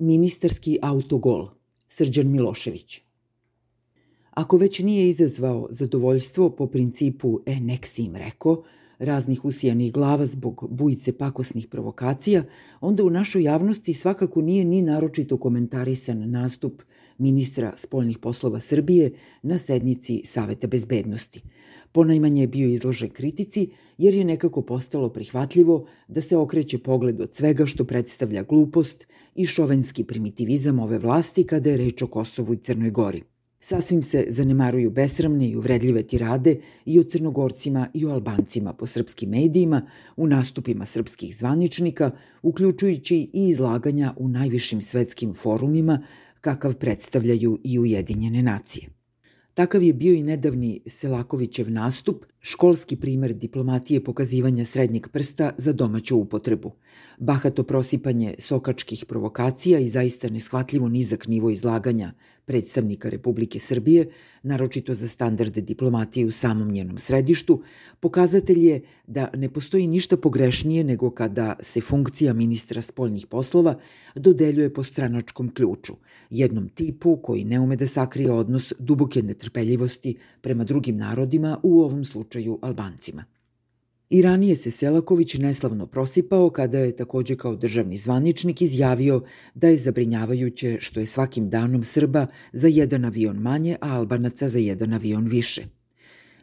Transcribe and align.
Ministarski 0.00 0.78
autogol 0.82 1.48
Srđan 1.88 2.30
Milošević. 2.30 3.00
Ako 4.30 4.56
već 4.56 4.78
nije 4.78 5.08
izazvao 5.08 5.66
zadovoljstvo 5.70 6.50
po 6.50 6.66
principu 6.66 7.40
e 7.46 7.60
nek 7.60 7.86
si 7.86 8.02
im 8.02 8.16
rekao, 8.16 8.62
raznih 8.98 9.44
usijanih 9.44 9.92
glava 9.92 10.26
zbog 10.26 10.68
bujice 10.70 11.12
pakosnih 11.12 11.66
provokacija, 11.66 12.44
onda 12.80 13.04
u 13.04 13.10
našoj 13.10 13.42
javnosti 13.42 13.94
svakako 13.94 14.42
nije 14.42 14.64
ni 14.64 14.82
naročito 14.82 15.36
komentarisan 15.36 16.30
nastup 16.30 16.82
ministra 17.20 17.72
spoljnih 17.76 18.18
poslova 18.18 18.60
Srbije 18.60 19.10
na 19.42 19.58
sednici 19.58 20.22
Saveta 20.24 20.66
bezbednosti. 20.66 21.42
Ponajmanje 21.92 22.40
je 22.40 22.48
bio 22.48 22.68
izložen 22.68 23.10
kritici 23.10 23.68
jer 23.98 24.14
je 24.14 24.24
nekako 24.24 24.62
postalo 24.62 25.08
prihvatljivo 25.08 25.86
da 26.08 26.20
se 26.20 26.36
okreće 26.36 26.78
pogled 26.78 27.20
od 27.20 27.34
svega 27.34 27.66
što 27.66 27.84
predstavlja 27.84 28.42
glupost 28.42 29.06
i 29.34 29.46
šovenski 29.46 30.04
primitivizam 30.04 30.78
ove 30.78 30.98
vlasti 30.98 31.44
kada 31.44 31.70
je 31.70 31.76
reč 31.76 32.02
o 32.02 32.06
Kosovu 32.06 32.54
i 32.54 32.56
Crnoj 32.56 32.90
Gori. 32.90 33.22
Sasvim 33.62 34.02
se 34.02 34.24
zanemaruju 34.28 34.90
besramne 34.90 35.48
i 35.48 35.56
uvredljive 35.56 36.02
tirade 36.02 36.56
i 36.84 36.98
o 37.00 37.02
crnogorcima 37.02 37.88
i 37.94 38.06
o 38.06 38.10
albancima 38.10 38.72
po 38.72 38.86
srpskim 38.86 39.30
medijima, 39.30 39.82
u 40.16 40.26
nastupima 40.26 40.86
srpskih 40.86 41.36
zvaničnika, 41.36 42.10
uključujući 42.42 43.16
i 43.16 43.48
izlaganja 43.48 44.14
u 44.16 44.28
najvišim 44.28 44.82
svetskim 44.82 45.34
forumima 45.34 46.02
kakav 46.40 46.74
predstavljaju 46.74 47.58
i 47.64 47.78
Ujedinjene 47.78 48.42
nacije. 48.42 48.88
Takav 49.54 49.82
je 49.82 49.92
bio 49.92 50.14
i 50.14 50.22
nedavni 50.22 50.80
Selakovićev 50.86 51.70
nastup, 51.70 52.24
školski 52.40 52.96
primer 52.96 53.32
diplomatije 53.32 54.04
pokazivanja 54.04 54.64
srednjeg 54.64 55.08
prsta 55.08 55.50
za 55.58 55.72
domaću 55.72 56.16
upotrebu. 56.16 56.72
Bahato 57.18 57.62
prosipanje 57.62 58.34
sokačkih 58.38 59.04
provokacija 59.08 59.78
i 59.78 59.88
zaista 59.88 60.28
neshvatljivo 60.28 60.88
nizak 60.88 61.26
nivo 61.28 61.50
izlaganja 61.50 62.12
predstavnika 62.50 63.08
Republike 63.08 63.58
Srbije, 63.58 64.08
naročito 64.42 64.94
za 64.94 65.08
standarde 65.08 65.60
diplomatije 65.60 66.26
u 66.26 66.30
samom 66.30 66.72
njenom 66.72 66.98
središtu, 66.98 67.62
pokazatelj 68.00 68.66
je 68.66 68.80
da 69.06 69.30
ne 69.36 69.48
postoji 69.48 69.86
ništa 69.86 70.16
pogrešnije 70.16 70.84
nego 70.84 71.10
kada 71.10 71.54
se 71.60 71.80
funkcija 71.80 72.32
ministra 72.34 72.82
spoljnih 72.82 73.26
poslova 73.26 73.74
dodeljuje 74.14 74.74
po 74.74 74.82
stranačkom 74.82 75.54
ključu, 75.54 75.94
jednom 76.30 76.68
tipu 76.68 77.16
koji 77.22 77.44
ne 77.44 77.60
ume 77.60 77.76
da 77.76 77.86
sakrije 77.86 78.32
odnos 78.32 78.72
duboke 78.78 79.22
netrpeljivosti 79.22 80.16
prema 80.40 80.64
drugim 80.64 80.96
narodima, 80.96 81.58
u 81.62 81.80
ovom 81.82 82.04
slučaju 82.04 82.58
Albancima. 82.62 83.24
I 84.10 84.22
ranije 84.22 84.54
se 84.56 84.70
Selaković 84.70 85.34
neslavno 85.34 85.86
prosipao 85.86 86.50
kada 86.50 86.78
je 86.78 86.96
takođe 86.96 87.36
kao 87.36 87.56
državni 87.56 87.96
zvaničnik 87.96 88.62
izjavio 88.62 89.22
da 89.54 89.68
je 89.68 89.76
zabrinjavajuće 89.76 90.76
što 90.80 91.00
je 91.00 91.06
svakim 91.06 91.50
danom 91.50 91.84
Srba 91.84 92.26
za 92.52 92.68
jedan 92.68 93.04
avion 93.04 93.36
manje, 93.36 93.76
a 93.80 93.96
Albanaca 93.96 94.48
za 94.48 94.58
jedan 94.58 94.92
avion 94.92 95.28
više. 95.28 95.66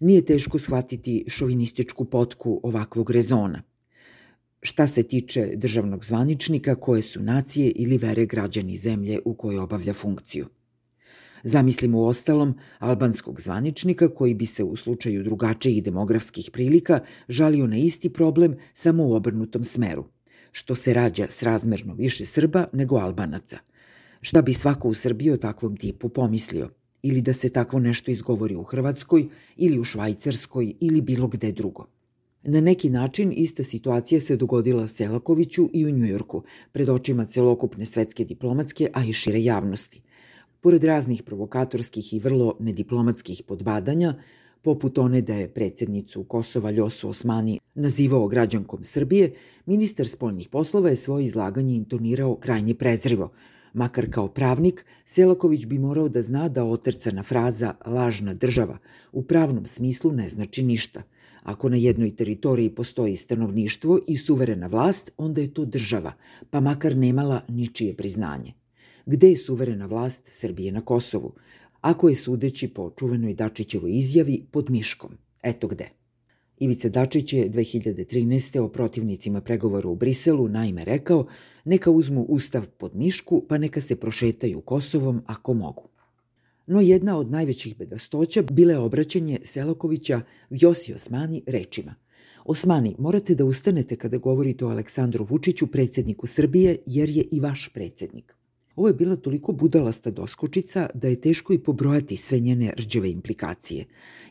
Nije 0.00 0.24
teško 0.24 0.58
shvatiti 0.58 1.24
šovinističku 1.28 2.04
potku 2.04 2.60
ovakvog 2.62 3.10
rezona. 3.10 3.62
Šta 4.62 4.86
se 4.86 5.02
tiče 5.02 5.50
državnog 5.56 6.04
zvaničnika, 6.04 6.74
koje 6.74 7.02
su 7.02 7.22
nacije 7.22 7.70
ili 7.70 7.98
vere 7.98 8.26
građani 8.26 8.76
zemlje 8.76 9.20
u 9.24 9.34
kojoj 9.34 9.58
obavlja 9.58 9.92
funkciju. 9.92 10.46
Zamislimo 11.44 11.98
u 11.98 12.06
ostalom 12.06 12.54
albanskog 12.78 13.40
zvaničnika 13.40 14.08
koji 14.08 14.34
bi 14.34 14.46
se 14.46 14.64
u 14.64 14.76
slučaju 14.76 15.22
drugačijih 15.22 15.84
demografskih 15.84 16.50
prilika 16.52 17.00
žalio 17.28 17.66
na 17.66 17.76
isti 17.76 18.10
problem 18.12 18.56
samo 18.74 19.04
u 19.06 19.14
obrnutom 19.14 19.64
smeru, 19.64 20.04
što 20.52 20.74
se 20.74 20.94
rađa 20.94 21.26
s 21.28 21.42
razmerno 21.42 21.94
više 21.94 22.24
Srba 22.24 22.66
nego 22.72 22.96
Albanaca. 22.96 23.58
Šta 24.20 24.42
bi 24.42 24.52
svako 24.52 24.88
u 24.88 24.94
Srbiji 24.94 25.30
o 25.30 25.36
takvom 25.36 25.76
tipu 25.76 26.08
pomislio? 26.08 26.70
Ili 27.02 27.22
da 27.22 27.32
se 27.32 27.48
takvo 27.48 27.78
nešto 27.78 28.10
izgovori 28.10 28.54
u 28.54 28.62
Hrvatskoj, 28.62 29.28
ili 29.56 29.78
u 29.78 29.84
Švajcarskoj, 29.84 30.74
ili 30.80 31.00
bilo 31.00 31.28
gde 31.28 31.52
drugo. 31.52 31.86
Na 32.42 32.60
neki 32.60 32.90
način 32.90 33.32
ista 33.36 33.64
situacija 33.64 34.20
se 34.20 34.36
dogodila 34.36 34.88
Selakoviću 34.88 35.70
i 35.72 35.86
u 35.86 35.90
Njujorku, 35.90 36.42
pred 36.72 36.88
očima 36.88 37.24
celokupne 37.24 37.84
svetske 37.84 38.24
diplomatske, 38.24 38.88
a 38.92 39.04
i 39.04 39.12
šire 39.12 39.42
javnosti– 39.42 40.00
Pored 40.64 40.84
raznih 40.84 41.22
provokatorskih 41.22 42.14
i 42.14 42.18
vrlo 42.18 42.56
nediplomatskih 42.60 43.42
podbadanja, 43.46 44.14
poput 44.62 44.98
one 44.98 45.20
da 45.20 45.34
je 45.34 45.48
predsednicu 45.48 46.22
Kosova 46.24 46.70
Ljosu 46.70 47.08
Osmani 47.08 47.58
nazivao 47.74 48.28
građankom 48.28 48.82
Srbije, 48.82 49.34
ministar 49.66 50.08
spoljnih 50.08 50.48
poslova 50.48 50.88
je 50.88 50.96
svoje 50.96 51.24
izlaganje 51.24 51.76
intonirao 51.76 52.36
krajnje 52.36 52.74
prezrivo. 52.74 53.30
Makar 53.74 54.10
kao 54.10 54.28
pravnik, 54.28 54.84
Selaković 55.04 55.66
bi 55.66 55.78
morao 55.78 56.08
da 56.08 56.22
zna 56.22 56.48
da 56.48 56.64
otrcana 56.64 57.22
fraza 57.22 57.74
lažna 57.86 58.34
država 58.34 58.78
u 59.12 59.22
pravnom 59.22 59.66
smislu 59.66 60.12
ne 60.12 60.28
znači 60.28 60.62
ništa. 60.62 61.02
Ako 61.42 61.68
na 61.68 61.76
jednoj 61.76 62.16
teritoriji 62.16 62.70
postoji 62.70 63.16
stanovništvo 63.16 64.00
i 64.06 64.16
suverena 64.16 64.66
vlast, 64.66 65.12
onda 65.16 65.40
je 65.40 65.54
to 65.54 65.64
država, 65.64 66.12
pa 66.50 66.60
makar 66.60 66.96
nemala 66.96 67.40
ničije 67.48 67.96
priznanje 67.96 68.63
gde 69.06 69.30
je 69.30 69.38
suverena 69.38 69.86
vlast 69.86 70.22
Srbije 70.24 70.72
na 70.72 70.80
Kosovu, 70.80 71.34
ako 71.80 72.08
je 72.08 72.14
sudeći 72.14 72.68
po 72.68 72.90
čuvenoj 72.98 73.34
Dačićevoj 73.34 73.90
izjavi 73.92 74.46
pod 74.50 74.70
Miškom. 74.70 75.10
Eto 75.42 75.68
gde. 75.68 75.88
Ivica 76.58 76.88
Dačić 76.88 77.32
je 77.32 77.50
2013. 77.50 78.58
o 78.58 78.68
protivnicima 78.68 79.40
pregovora 79.40 79.88
u 79.88 79.94
Briselu 79.94 80.48
naime 80.48 80.84
rekao 80.84 81.26
neka 81.64 81.90
uzmu 81.90 82.22
ustav 82.22 82.66
pod 82.78 82.96
Mišku 82.96 83.44
pa 83.48 83.58
neka 83.58 83.80
se 83.80 83.96
prošetaju 83.96 84.60
Kosovom 84.60 85.22
ako 85.26 85.54
mogu. 85.54 85.88
No 86.66 86.80
jedna 86.80 87.18
od 87.18 87.30
najvećih 87.30 87.76
bedastoća 87.76 88.42
bile 88.42 88.78
obraćanje 88.78 89.38
Selakovića 89.42 90.20
Vjosi 90.50 90.94
Osmani 90.94 91.42
rečima 91.46 91.94
Osmani, 92.44 92.96
morate 92.98 93.34
da 93.34 93.44
ustanete 93.44 93.96
kada 93.96 94.16
govorite 94.16 94.64
o 94.64 94.68
Aleksandru 94.68 95.24
Vučiću, 95.24 95.66
predsedniku 95.66 96.26
Srbije, 96.26 96.78
jer 96.86 97.10
je 97.10 97.24
i 97.30 97.40
vaš 97.40 97.70
predsednik. 97.74 98.36
Ovo 98.76 98.88
je 98.88 98.94
bila 98.94 99.16
toliko 99.16 99.52
budalasta 99.52 100.10
doskočica 100.10 100.88
da 100.94 101.08
je 101.08 101.20
teško 101.20 101.52
i 101.52 101.58
pobrojati 101.58 102.16
sve 102.16 102.40
njene 102.40 102.72
rđave 102.76 103.10
implikacije. 103.10 103.84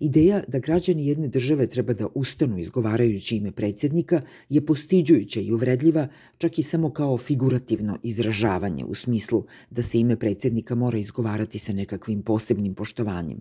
Ideja 0.00 0.42
da 0.48 0.58
građani 0.58 1.06
jedne 1.06 1.28
države 1.28 1.66
treba 1.66 1.92
da 1.92 2.06
ustanu 2.14 2.58
izgovarajući 2.58 3.36
ime 3.36 3.52
predsjednika 3.52 4.22
je 4.48 4.66
postiđujuća 4.66 5.40
i 5.40 5.52
uvredljiva 5.52 6.08
čak 6.38 6.58
i 6.58 6.62
samo 6.62 6.90
kao 6.90 7.18
figurativno 7.18 7.98
izražavanje 8.02 8.84
u 8.84 8.94
smislu 8.94 9.44
da 9.70 9.82
se 9.82 10.00
ime 10.00 10.16
predsjednika 10.16 10.74
mora 10.74 10.98
izgovarati 10.98 11.58
sa 11.58 11.72
nekakvim 11.72 12.22
posebnim 12.22 12.74
poštovanjem. 12.74 13.40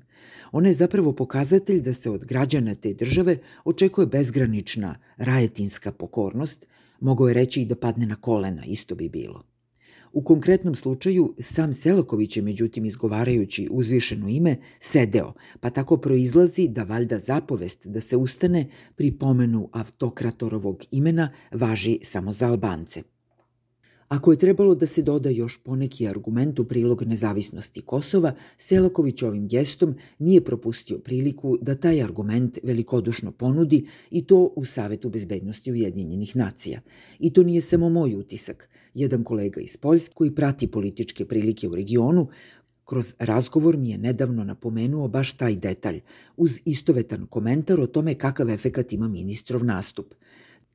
Ona 0.52 0.68
je 0.68 0.74
zapravo 0.74 1.14
pokazatelj 1.14 1.82
da 1.82 1.94
se 1.94 2.10
od 2.10 2.26
građana 2.26 2.76
te 2.76 2.94
države 2.94 3.38
očekuje 3.66 4.08
bezgranična 4.08 4.96
rajetinska 5.18 5.92
pokornost, 5.92 6.68
mogo 7.00 7.28
je 7.28 7.34
reći 7.34 7.62
i 7.62 7.66
da 7.66 7.76
padne 7.76 8.06
na 8.06 8.16
kolena, 8.16 8.66
isto 8.66 8.96
bi 8.96 9.10
bilo. 9.10 9.49
U 10.14 10.22
konkretnom 10.22 10.76
slučaju 10.76 11.36
sam 11.40 11.74
Selaković 11.74 12.38
je 12.38 12.44
međutim 12.44 12.86
izgovarajući 12.86 13.68
uzvišeno 13.72 14.30
ime 14.30 14.56
sedeo, 14.80 15.34
pa 15.60 15.70
tako 15.70 15.98
proizlazi 15.98 16.68
da 16.68 16.84
valjda 16.84 17.20
zapovest 17.20 17.88
da 17.88 18.02
se 18.02 18.18
ustane 18.18 18.70
pri 18.96 19.12
pomenu 19.12 19.70
autokratorovog 19.72 20.84
imena 20.92 21.30
važi 21.52 22.00
samo 22.02 22.32
za 22.32 22.48
Albance. 22.48 23.04
Ako 24.10 24.32
je 24.32 24.38
trebalo 24.38 24.76
da 24.76 24.88
se 24.88 25.02
doda 25.02 25.30
još 25.30 25.58
poneki 25.64 26.08
argument 26.08 26.60
u 26.60 26.66
prilog 26.66 27.04
nezavisnosti 27.04 27.82
Kosova, 27.82 28.34
Selaković 28.58 29.24
ovim 29.24 29.48
gestom 29.48 29.96
nije 30.20 30.42
propustio 30.42 30.98
priliku 31.00 31.58
da 31.62 31.76
taj 31.76 32.04
argument 32.04 32.58
velikodušno 32.64 33.32
ponudi 33.32 33.86
i 34.12 34.26
to 34.26 34.54
u 34.56 34.66
Savetu 34.66 35.10
bezbednosti 35.10 35.72
Ujedinjenih 35.72 36.36
nacija. 36.36 36.82
I 37.20 37.34
to 37.34 37.44
nije 37.44 37.62
samo 37.62 37.90
moj 37.90 38.16
utisak. 38.16 38.70
Jedan 38.94 39.24
kolega 39.24 39.62
iz 39.62 39.78
Poljske 39.78 40.14
koji 40.14 40.36
prati 40.36 40.68
političke 40.68 41.26
prilike 41.26 41.68
u 41.68 41.76
regionu 41.76 42.28
Kroz 42.90 43.16
razgovor 43.20 43.78
mi 43.78 43.90
je 43.90 43.98
nedavno 43.98 44.44
napomenuo 44.44 45.08
baš 45.08 45.32
taj 45.32 45.56
detalj, 45.56 46.00
uz 46.38 46.62
istovetan 46.66 47.28
komentar 47.28 47.80
o 47.80 47.88
tome 47.88 48.14
kakav 48.14 48.50
efekat 48.50 48.94
ima 48.94 49.08
ministrov 49.08 49.66
nastup. 49.66 50.14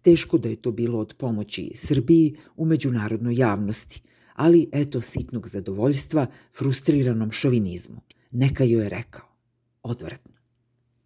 Teško 0.05 0.39
da 0.39 0.49
je 0.49 0.57
to 0.57 0.73
bilo 0.73 0.99
od 0.99 1.15
pomoći 1.19 1.71
Srbiji 1.75 2.37
u 2.57 2.65
međunarodnoj 2.65 3.35
javnosti, 3.35 4.03
ali 4.35 4.69
eto 4.73 5.01
sitnog 5.01 5.49
zadovoljstva 5.49 6.27
frustriranom 6.59 7.31
šovinizmu. 7.31 8.01
Neka 8.31 8.65
joj 8.65 8.83
je 8.83 8.89
rekao. 8.89 9.27
Odvratno. 9.83 10.34